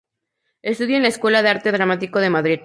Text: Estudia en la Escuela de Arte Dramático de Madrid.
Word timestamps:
Estudia 0.63 0.97
en 0.97 1.03
la 1.03 1.09
Escuela 1.09 1.43
de 1.43 1.49
Arte 1.49 1.71
Dramático 1.71 2.17
de 2.21 2.31
Madrid. 2.31 2.59